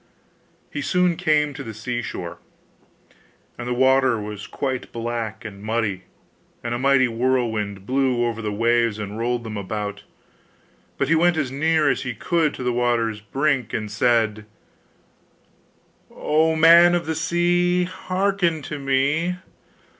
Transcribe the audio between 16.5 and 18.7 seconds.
man of the sea! Hearken